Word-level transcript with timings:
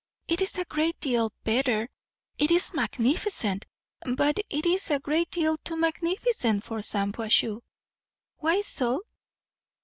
It 0.27 0.41
is 0.41 0.57
a 0.57 0.65
great 0.65 0.99
deal 0.99 1.31
better, 1.43 1.87
it 2.39 2.49
is 2.49 2.73
magnificent; 2.73 3.67
but 4.01 4.39
it 4.49 4.65
is 4.65 4.89
a 4.89 4.97
great 4.97 5.29
deal 5.29 5.57
too 5.57 5.75
magnificent 5.75 6.63
for 6.63 6.79
Shampuashuh." 6.79 7.61
"Why 8.37 8.61
so?" 8.61 9.03